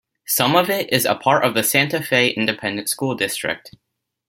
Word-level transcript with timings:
Some 0.25 0.55
of 0.55 0.67
it 0.71 0.91
is 0.91 1.05
a 1.05 1.13
part 1.13 1.45
of 1.45 1.53
the 1.53 1.61
Santa 1.61 2.01
Fe 2.01 2.29
Independent 2.29 2.89
School 2.89 3.13
District. 3.13 3.75